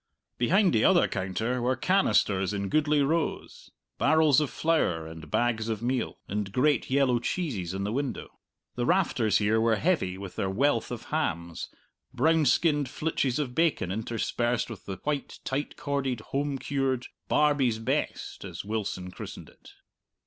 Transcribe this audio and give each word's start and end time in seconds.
Behind 0.39 0.73
the 0.73 0.83
other 0.83 1.07
counter 1.07 1.61
were 1.61 1.75
canisters 1.75 2.55
in 2.55 2.69
goodly 2.69 3.03
rows, 3.03 3.69
barrels 3.99 4.41
of 4.41 4.49
flour 4.49 5.05
and 5.05 5.29
bags 5.29 5.69
of 5.69 5.83
meal, 5.83 6.17
and 6.27 6.51
great 6.51 6.89
yellow 6.89 7.19
cheeses 7.19 7.75
in 7.75 7.83
the 7.83 7.91
window. 7.91 8.39
The 8.73 8.87
rafters 8.87 9.37
here 9.37 9.61
were 9.61 9.75
heavy 9.75 10.17
with 10.17 10.37
their 10.37 10.49
wealth 10.49 10.89
of 10.89 11.03
hams, 11.13 11.67
brown 12.15 12.45
skinned 12.47 12.89
flitches 12.89 13.37
of 13.37 13.53
bacon 13.53 13.91
interspersed 13.91 14.71
with 14.71 14.87
the 14.87 14.95
white 15.03 15.37
tight 15.43 15.77
corded 15.77 16.21
home 16.21 16.57
cured 16.57 17.05
"Barbie's 17.27 17.77
Best," 17.77 18.43
as 18.43 18.65
Wilson 18.65 19.11
christened 19.11 19.49
it. 19.49 19.73